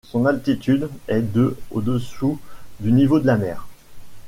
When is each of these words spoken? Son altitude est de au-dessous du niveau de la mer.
Son 0.11 0.25
altitude 0.25 0.89
est 1.07 1.21
de 1.21 1.55
au-dessous 1.69 2.39
du 2.79 2.91
niveau 2.91 3.19
de 3.19 3.27
la 3.27 3.37
mer. 3.37 3.67